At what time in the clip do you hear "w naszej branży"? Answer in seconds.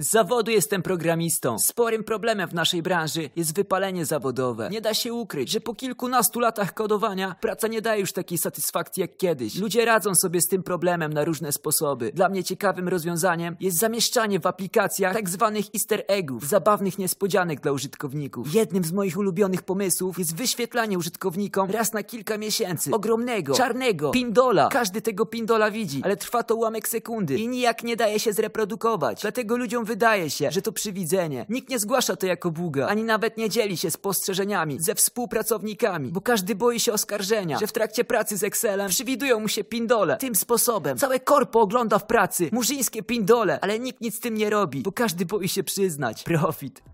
2.48-3.30